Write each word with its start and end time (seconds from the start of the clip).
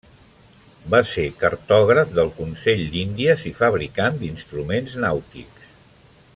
Va 0.93 1.01
ser 1.09 1.25
cartògraf 1.43 2.15
del 2.21 2.31
Consell 2.39 2.81
d'Índies 2.95 3.45
i 3.53 3.55
fabricant 3.61 4.21
d'instruments 4.25 5.01
nàutics. 5.07 5.73